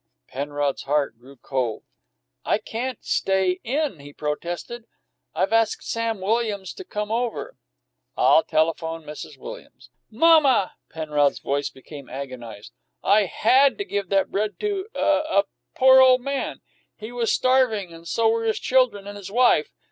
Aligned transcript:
Penrod's 0.29 0.81
heart 0.81 1.19
grew 1.19 1.35
cold. 1.35 1.83
"I 2.43 2.57
can't 2.57 2.97
stay 3.05 3.59
in," 3.63 3.99
he 3.99 4.11
protested. 4.13 4.85
"I've 5.35 5.53
asked 5.53 5.83
Sam 5.87 6.21
Williams 6.21 6.73
to 6.73 6.83
come 6.83 7.11
over." 7.11 7.55
"I'll 8.17 8.43
telephone 8.43 9.03
Mrs. 9.03 9.37
Williams." 9.37 9.91
"Mamma!" 10.09 10.73
Penrod's 10.89 11.37
voice 11.37 11.69
became 11.69 12.09
agonized. 12.09 12.71
"I 13.03 13.25
had 13.25 13.77
to 13.77 13.85
give 13.85 14.09
that 14.09 14.31
bread 14.31 14.59
to 14.61 14.87
a 14.95 14.97
to 14.97 15.25
a 15.29 15.43
poor 15.75 15.99
ole 16.01 16.17
man. 16.17 16.61
He 16.97 17.11
was 17.11 17.31
starving 17.31 17.93
and 17.93 18.07
so 18.07 18.27
were 18.27 18.43
his 18.45 18.57
children 18.59 19.05
and 19.05 19.15
his 19.15 19.31
wife. 19.31 19.69